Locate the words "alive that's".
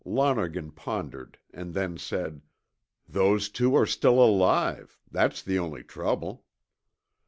4.19-5.43